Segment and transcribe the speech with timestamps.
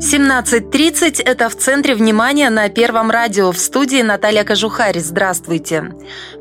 [0.00, 3.52] 17.30– это в центре внимания на Первом радио.
[3.52, 4.98] В студии Наталья Кожухарь.
[4.98, 5.92] Здравствуйте.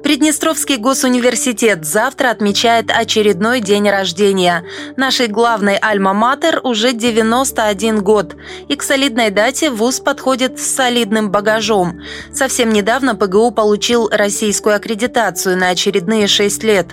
[0.01, 4.63] Приднестровский госуниверситет завтра отмечает очередной день рождения.
[4.95, 8.37] Нашей главной альма-матер уже 91 год.
[8.69, 11.99] И к солидной дате ВУЗ подходит с солидным багажом.
[12.33, 16.87] Совсем недавно ПГУ получил российскую аккредитацию на очередные 6 лет.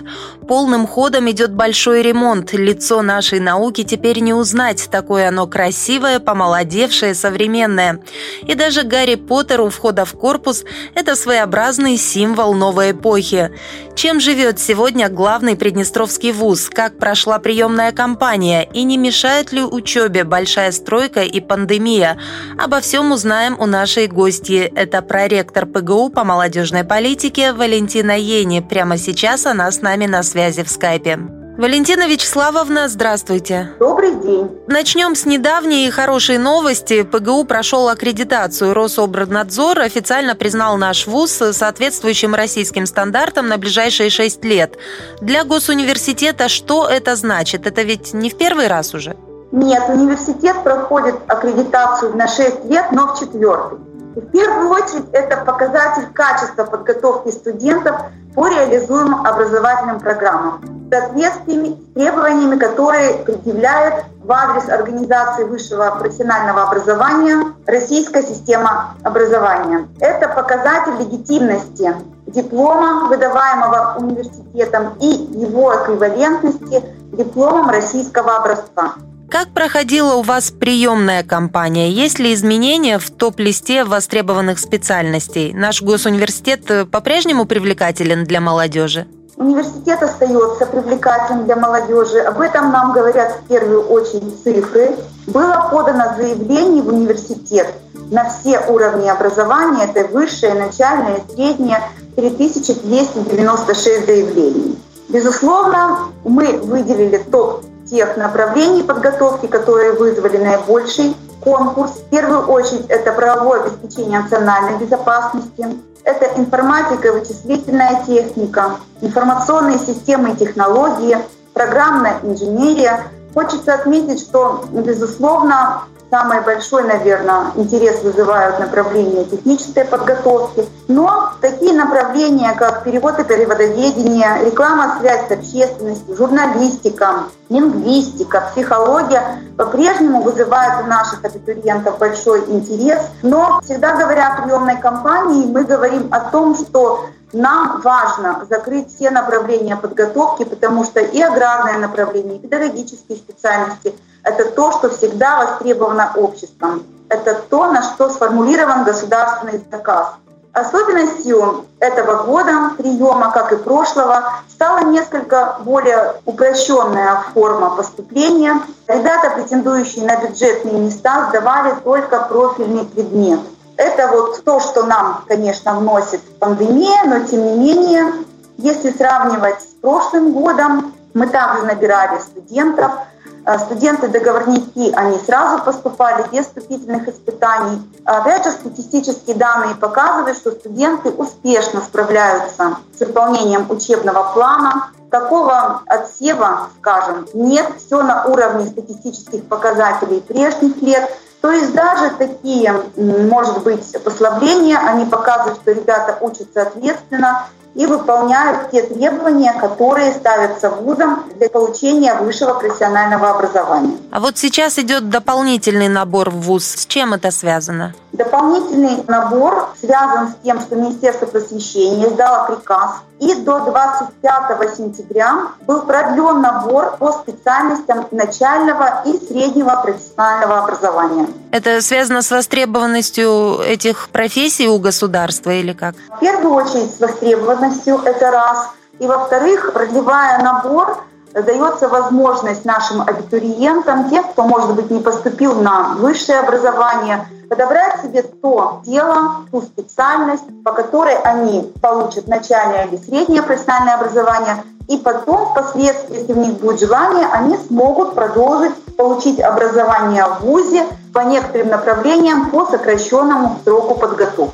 [0.49, 2.51] Полным ходом идет большой ремонт.
[2.51, 4.89] Лицо нашей науки теперь не узнать.
[4.91, 7.99] Такое оно красивое, помолодевшее помолодевшее, современное.
[8.45, 10.63] И даже Гарри Поттер у входа в корпус–
[10.95, 13.51] это своеобразный символ новой эпохи.
[13.95, 16.69] Чем живет сегодня главный Приднестровский вуз?
[16.69, 18.67] Как прошла приемная кампания?
[18.73, 22.17] И не мешает ли учебе большая стройка и пандемия?
[22.57, 24.71] Обо всем узнаем у нашей гости.
[24.75, 28.61] Это проректор ПГУ по молодежной политике Валентина Ени.
[28.61, 31.46] Прямо сейчас она с нами на связи в скайпе.
[31.57, 33.71] Валентина Вячеславовна, здравствуйте.
[33.79, 34.61] Добрый день.
[34.67, 37.01] Начнем с недавней хорошей новости.
[37.01, 38.75] ПГУ прошел аккредитацию.
[38.75, 44.77] Рособрнадзор официально признал наш ВУЗ соответствующим российским стандартам на ближайшие шесть лет.
[45.19, 47.65] Для госуниверситета что это значит?
[47.65, 49.17] Это ведь не в первый раз уже?
[49.51, 53.79] Нет, университет проходит аккредитацию на 6 лет, но в четвертый.
[54.15, 57.95] В первую очередь это показатель качества подготовки студентов
[58.37, 66.61] по реализуемым образовательным программам в соответствии с требованиями, которые предъявляет в адрес организации высшего профессионального
[66.61, 69.87] образования российская система образования.
[69.99, 71.95] Это показатель легитимности
[72.27, 78.93] диплома, выдаваемого университетом, и его эквивалентности дипломом российского образца.
[79.29, 81.91] Как проходила у вас приемная кампания?
[81.91, 85.53] Есть ли изменения в топ-листе востребованных специальностей?
[85.53, 89.05] Наш госуниверситет э, по-прежнему привлекателен для молодежи?
[89.35, 92.19] Университет остается привлекательным для молодежи.
[92.19, 94.95] Об этом нам говорят в первую очередь цифры.
[95.27, 97.67] Было подано заявление в университет
[98.09, 101.81] на все уровни образования, это высшее, начальное, среднее,
[102.15, 104.79] 3296 заявлений.
[105.09, 111.91] Безусловно, мы выделили топ тех направлений подготовки, которые вызвали наибольший конкурс.
[111.91, 115.65] В первую очередь это правовое обеспечение национальной безопасности,
[116.03, 121.17] это информатика и вычислительная техника, информационные системы и технологии,
[121.53, 123.03] программная инженерия.
[123.33, 130.65] Хочется отметить, что, безусловно, Самый большой, наверное, интерес вызывают направления технической подготовки.
[130.87, 140.21] Но такие направления, как перевод и переводоведение, реклама, связь с общественностью, журналистика, лингвистика, психология по-прежнему
[140.21, 143.01] вызывают у наших абитуриентов большой интерес.
[143.21, 149.09] Но всегда говоря о приемной кампании, мы говорим о том, что нам важно закрыть все
[149.09, 153.93] направления подготовки, потому что и аграрное направление, и педагогические специальности–
[154.27, 156.85] это то, что всегда востребовано обществом.
[157.09, 160.07] Это то, на что сформулирован государственный заказ.
[160.51, 168.59] Особенностью этого года приема, как и прошлого, стала несколько более упрощенная форма поступления.
[168.87, 173.39] Ребята, претендующие на бюджетные места, сдавали только профильный предмет.
[173.77, 178.13] Это вот то, что нам, конечно, вносит пандемия, но тем не менее,
[178.57, 182.91] если сравнивать с прошлым годом, мы также набирали студентов–
[183.47, 187.81] Студенты-договорники, они сразу поступали без вступительных испытаний.
[188.03, 194.89] Опять же, статистические данные показывают, что студенты успешно справляются с выполнением учебного плана.
[195.09, 197.71] Такого отсева, скажем, нет.
[197.77, 201.09] Все на уровне статистических показателей прежних лет.
[201.39, 208.71] То есть даже такие, может быть, послабления, они показывают, что ребята учатся ответственно, и выполняют
[208.71, 213.97] те требования, которые ставятся вузом для получения высшего профессионального образования.
[214.11, 216.65] А вот сейчас идет дополнительный набор в вуз.
[216.65, 217.93] С чем это связано?
[218.13, 225.81] Дополнительный набор связан с тем, что Министерство просвещения издало приказ, и до 25 сентября был
[225.81, 231.27] продлен набор по специальностям начального и среднего профессионального образования.
[231.51, 235.95] Это связано с востребованностью этих профессий у государства или как?
[236.15, 237.66] В первую очередь с востребованностью,
[238.05, 238.69] это раз.
[238.99, 241.03] И во-вторых, продлевая набор,
[241.33, 248.23] дается возможность нашим абитуриентам, тем, кто, может быть, не поступил на высшее образование, подобрать себе
[248.23, 255.49] то дело, ту специальность, по которой они получат начальное или среднее профессиональное образование, и потом,
[255.49, 261.69] впоследствии, если у них будет желание, они смогут продолжить получить образование в ВУЗе, по некоторым
[261.69, 264.53] направлениям по сокращенному сроку подготовки.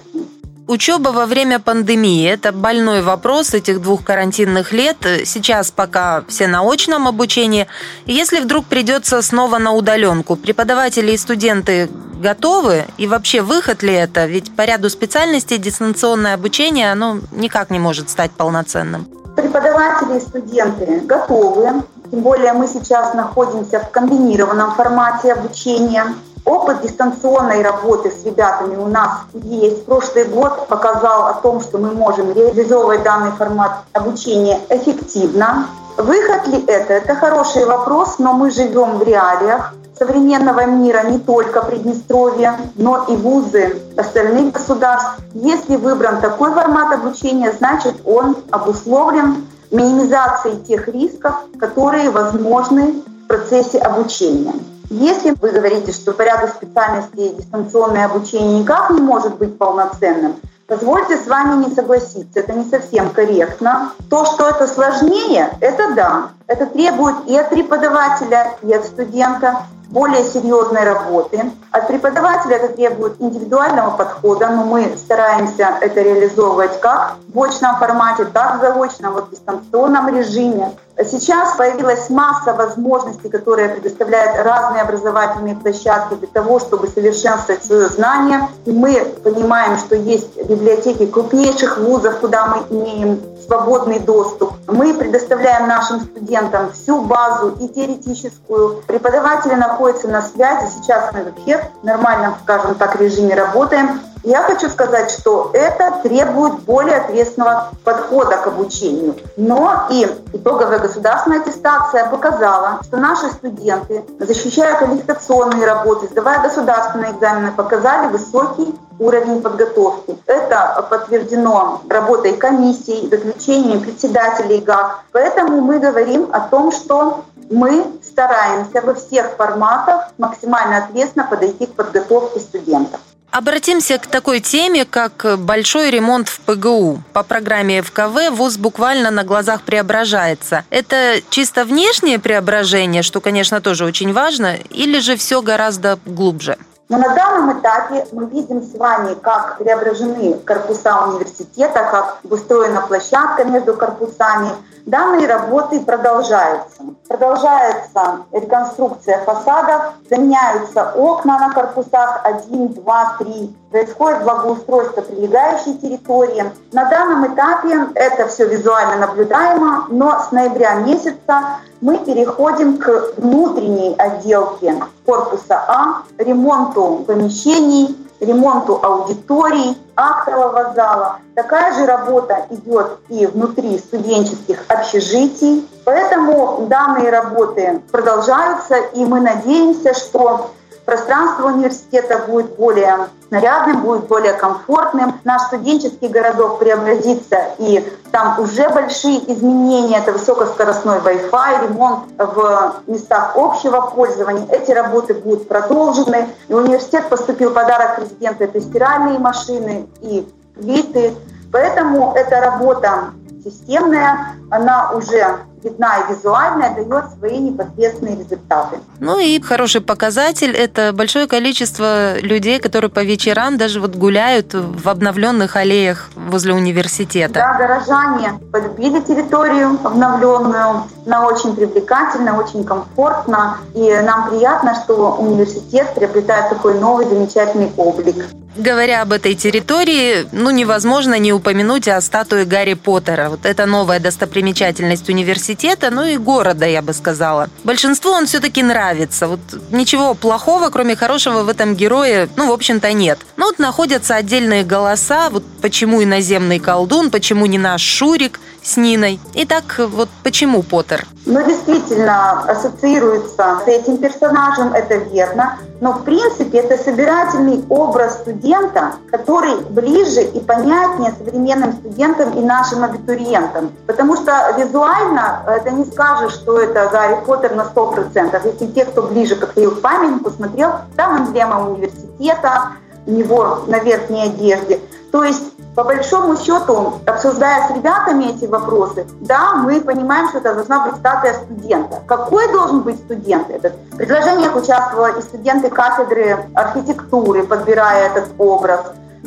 [0.65, 4.97] Учеба во время пандемии– это больной вопрос этих двух карантинных лет.
[5.25, 7.67] Сейчас пока все на очном обучении.
[8.05, 11.89] Если вдруг придется снова на удаленку, преподаватели и студенты
[12.21, 12.85] готовы?
[12.97, 14.25] И вообще выход ли это?
[14.25, 19.05] Ведь по ряду специальностей дистанционное обучение оно никак не может стать полноценным.
[19.35, 21.83] Преподаватели и студенты готовы.
[22.09, 26.05] Тем более мы сейчас находимся в комбинированном формате обучения.
[26.45, 29.85] Опыт дистанционной работы с ребятами у нас есть.
[29.85, 35.67] Прошлый год показал о том, что мы можем реализовывать данный формат обучения эффективно.
[35.97, 36.93] Выход ли это?
[36.93, 43.15] Это хороший вопрос, но мы живем в реалиях современного мира, не только Приднестровья, но и
[43.15, 45.19] вузы остальных государств.
[45.33, 53.79] Если выбран такой формат обучения, значит он обусловлен минимизацией тех рисков, которые возможны в процессе
[53.79, 54.53] обучения.
[54.89, 60.35] Если вы говорите, что по ряду специальностей дистанционное обучение никак не может быть полноценным,
[60.67, 63.91] позвольте с вами не согласиться, это не совсем корректно.
[64.09, 66.29] То, что это сложнее, это да.
[66.47, 71.51] Это требует и от преподавателя, и от студента более серьезной работы.
[71.71, 78.25] От преподавателя это требует индивидуального подхода, но мы стараемся это реализовывать как в очном формате,
[78.25, 80.71] так и в заочном, вот в дистанционном режиме.
[80.97, 88.47] Сейчас появилась масса возможностей, которые предоставляют разные образовательные площадки для того, чтобы совершенствовать свое знание.
[88.65, 94.53] И мы понимаем, что есть библиотеки крупнейших вузов, куда мы имеем свободный доступ.
[94.67, 98.81] Мы предоставляем нашим студентам всю базу и теоретическую.
[98.87, 100.71] Преподаватели находятся на связи.
[100.75, 104.01] Сейчас мы вообще в нормальном, скажем так, режиме работаем.
[104.23, 109.15] Я хочу сказать, что это требует более ответственного подхода к обучению.
[109.35, 117.51] Но и итоговая государственная аттестация показала, что наши студенты, защищая квалификационные работы, сдавая государственные экзамены,
[117.51, 120.17] показали высокий уровень подготовки.
[120.25, 125.01] Это подтверждено работой комиссий, заключениями председателей ГАК.
[125.11, 131.73] Поэтому мы говорим о том, что мы стараемся во всех форматах максимально ответственно подойти к
[131.73, 133.01] подготовке студентов.
[133.33, 137.01] Обратимся к такой теме, как большой ремонт в ПГУ.
[137.13, 140.65] По программе ФКВ ВУЗ буквально на глазах преображается.
[140.69, 146.59] Это чисто внешнее преображение, что, конечно, тоже очень важно, или же все гораздо глубже?
[146.89, 153.45] Но на данном этапе мы видим с вами, как преображены корпуса университета, как устроена площадка
[153.45, 154.49] между корпусами.
[154.85, 156.83] Данные работы продолжаются.
[157.07, 163.57] Продолжается реконструкция фасадов, заменяются окна на корпусах 1, 2, 3.
[163.71, 166.51] Происходит благоустройство прилегающей территории.
[166.73, 173.93] На данном этапе это все визуально наблюдаемо, но с ноября месяца мы переходим к внутренней
[173.97, 181.17] отделке корпуса А, ремонту помещений, ремонту аудиторий, актового зала.
[181.35, 185.67] Такая же работа идет и внутри студенческих общежитий.
[185.83, 190.51] Поэтому данные работы продолжаются, и мы надеемся, что
[190.85, 195.19] пространство университета будет более нарядным, будет более комфортным.
[195.23, 199.97] Наш студенческий городок преобразится, и там уже большие изменения.
[199.97, 204.47] Это высокоскоростной Wi-Fi, ремонт в местах общего пользования.
[204.51, 206.29] Эти работы будут продолжены.
[206.47, 211.15] И университет поступил подарок президента– это стиральные машины и плиты.
[211.51, 213.11] Поэтому эта работа
[213.43, 218.77] системная, она уже видна и визуальная, дает свои непосредственные результаты.
[218.99, 224.89] Ну и хороший показатель– это большое количество людей, которые по вечерам даже вот гуляют в
[224.89, 227.33] обновленных аллеях возле университета.
[227.33, 235.93] Да, горожане полюбили территорию обновленную, она очень привлекательна, очень комфортна, и нам приятно, что университет
[235.95, 238.25] приобретает такой новый замечательный облик.
[238.55, 243.29] Говоря об этой территории, ну невозможно не упомянуть о статуе Гарри Поттера.
[243.29, 245.52] Вот это новая достопримечательность университета,
[245.91, 247.49] ну и города, я бы сказала.
[247.63, 249.27] Большинству он все-таки нравится.
[249.27, 249.39] Вот
[249.71, 253.19] ничего плохого, кроме хорошего в этом герое, ну, в общем-то, нет.
[253.37, 259.19] Но вот находятся отдельные голоса, вот почему иноземный колдун, почему не наш Шурик с Ниной.
[259.33, 261.05] Итак, вот почему Поттер?
[261.25, 265.59] Ну, действительно, ассоциируется с этим персонажем, это верно.
[265.81, 272.83] Но, в принципе, это собирательный образ студента, который ближе и понятнее современным студентам и нашим
[272.83, 273.71] абитуриентам.
[273.85, 278.41] Потому что визуально это не скажешь, что это Гарри Поттер на 100%.
[278.45, 282.73] Если те, кто ближе подходил к памятнику, смотрел, там эмблема университета,
[283.05, 284.79] у него на верхней одежде.
[285.11, 290.53] То есть По большому счету, обсуждая с ребятами эти вопросы, да, мы понимаем, что это
[290.53, 291.99] должна быть статуя студента.
[292.05, 293.73] Какой должен быть студент этот?
[293.91, 298.81] В предложениях участвовали и студенты кафедры архитектуры, подбирая этот образ,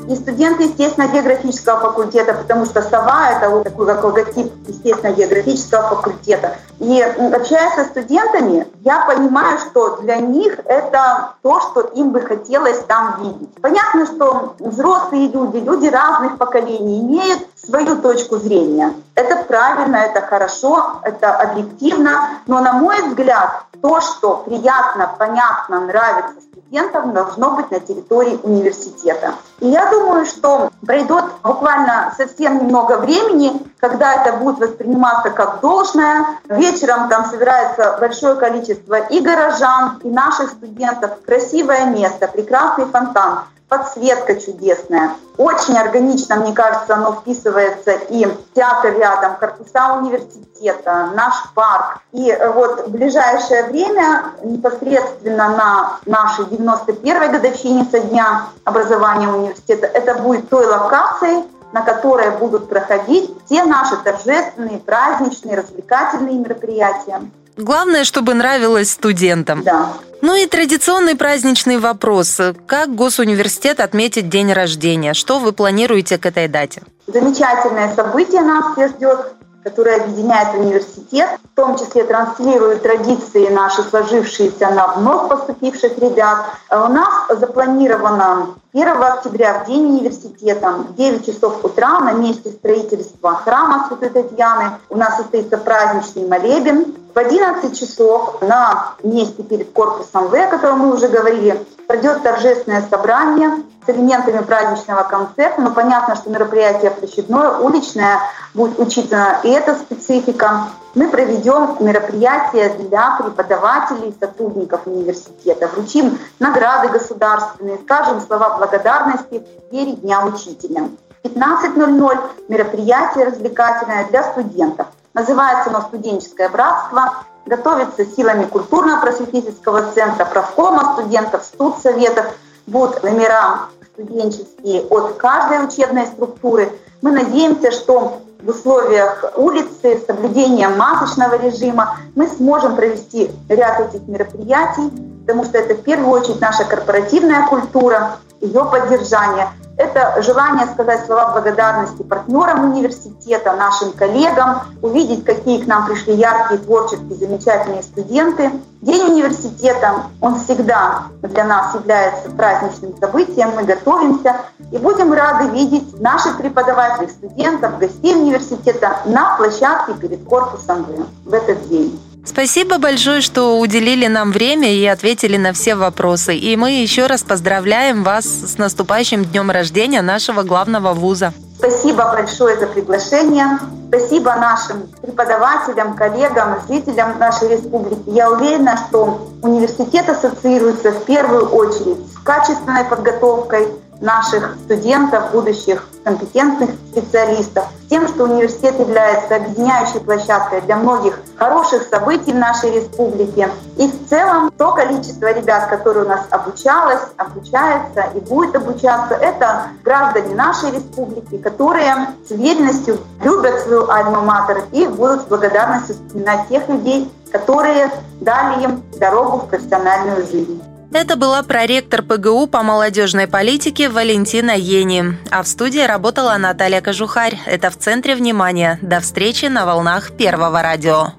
[0.09, 6.57] и студенты естественно-географического факультета, потому что сова— это вот такой как логотип естественно-географического факультета.
[6.79, 12.79] И общаясь со студентами, я понимаю, что для них это то, что им бы хотелось
[12.81, 13.55] там видеть.
[13.63, 18.93] Понятно, что взрослые люди, люди разных поколений имеют свою точку зрения.
[19.15, 26.46] Это правильно, это хорошо, это объективно, но на мой взгляд, то, что приятно, понятно, нравится
[26.67, 29.35] студентам, должно быть на территории университета.
[29.61, 36.27] И я думаю, что пройдет буквально совсем немного времени, когда это будет восприниматься как должное.
[36.49, 41.11] Вечером там собирается большое количество и горожан, и наших студентов.
[41.25, 45.11] Красивое место, прекрасный фонтан подсветка чудесная.
[45.37, 51.99] Очень органично, мне кажется, оно вписывается и театр рядом, корпуса университета, наш парк.
[52.13, 60.15] И вот в ближайшее время, непосредственно на нашей 91-й годовщине со дня образования университета, это
[60.15, 67.21] будет той локацией, на которой будут проходить все наши торжественные, праздничные, развлекательные мероприятия.
[67.57, 69.63] Главное, чтобы нравилось студентам.
[69.63, 69.93] Да.
[70.23, 72.41] Ну и традиционный праздничный вопрос.
[72.67, 75.15] Как Госуниверситет отметит день рождения?
[75.15, 76.83] Что вы планируете к этой дате?
[77.07, 79.37] Замечательное событие нас всех ждет
[79.67, 86.45] которая объединяет университет, в том числе транслирует традиции наши, сложившиеся на вновь поступивших ребят.
[86.69, 92.51] А у нас запланировано 1 октября, в день университета, в 9 часов утра на месте
[92.51, 96.95] строительства храма Святой Татьяны у нас состоится праздничный молебен.
[97.17, 102.87] В 11 часов на месте перед корпусом В, о котором мы уже говорили, пройдет торжественное
[102.91, 103.53] собрание
[103.87, 105.63] с элементами праздничного концерта.
[105.63, 108.21] Но понятно, что мероприятие площадное, уличное,
[108.53, 110.65] будет учитывана и эта специфика.
[110.95, 115.69] Мы проведем мероприятие для преподавателей и сотрудников университета.
[115.69, 120.91] Вручим награды государственные, скажем слова благодарности в преддверии Дня учителя.
[121.23, 122.19] 15.00
[122.49, 124.89] мероприятие развлекательное для студентов.
[125.17, 127.25] Называется оно «Студенческое братство».
[127.47, 132.27] Готовится силами культурно-просветительского центра, правкома студентов, студсоветов.
[132.67, 133.61] Будут номера
[133.95, 136.71] студенческие от каждой учебной структуры.
[137.01, 144.07] Мы надеемся, что в условиях улицы, с соблюдением масочного режима мы сможем провести ряд этих
[144.09, 144.93] мероприятий,
[145.23, 151.33] потому что это в первую очередь наша корпоративная культура, ее поддержание– это желание сказать слова
[151.33, 158.53] благодарности партнерам университета, нашим коллегам, увидеть, какие к нам пришли яркие, творческие, замечательные студенты.
[158.81, 164.37] День университета, он всегда для нас является праздничным событием, мы готовимся
[164.71, 170.87] и будем рады видеть наших преподавателей, студентов, гостей университета на площадке перед корпусом
[171.25, 171.99] в этот день.
[172.27, 176.37] Спасибо большое, что уделили нам время и ответили на все вопросы.
[176.37, 181.33] И мы еще раз поздравляем вас с наступающим днем рождения нашего главного вуза.
[181.57, 183.59] Спасибо большое за приглашение.
[183.89, 188.03] Спасибо нашим преподавателям, коллегам, жителям нашей республики.
[188.09, 193.69] Я уверена, что университет ассоциируется в первую очередь с качественной подготовкой
[194.01, 202.33] наших студентов, будущих компетентных специалистов, тем, что университет является объединяющей площадкой для многих хороших событий
[202.33, 203.49] в нашей республике.
[203.77, 209.69] И в целом то количество ребят, которые у нас обучалось, обучается и будет обучаться, это
[209.85, 216.69] граждане нашей республики, которые с уверенностью любят свою альма-матер и будут с благодарностью вспоминать тех
[216.69, 220.63] людей, которые дали им дорогу в профессиональную жизнь.
[220.93, 225.17] Это была проректор ПГУ по молодежной политике Валентина Ени.
[225.31, 227.39] А в студии работала Наталья Кожухарь.
[227.45, 228.79] Это в центре внимания.
[228.83, 231.13] До встречи на волнах Первого радио.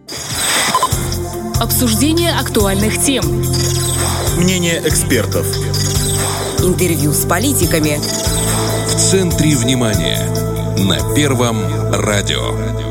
[1.59, 3.23] Обсуждение актуальных тем.
[4.37, 5.45] Мнение экспертов.
[6.59, 7.99] Интервью с политиками.
[8.87, 10.19] В центре внимания.
[10.77, 11.57] На Первом
[11.93, 12.86] радио.